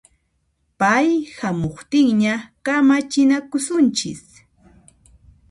[0.79, 2.33] Pay hamuqtinña
[2.65, 4.23] kamachinakusunchis